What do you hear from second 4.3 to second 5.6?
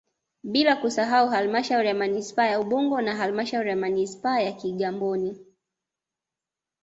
ya Kigamboni